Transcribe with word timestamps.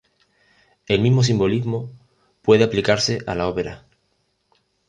El 0.87 0.99
mismo 1.01 1.21
simbolismo 1.21 1.91
puede 2.41 2.63
aplicarse 2.63 3.19
a 3.27 3.35
la 3.35 3.47
ópera. 3.47 3.85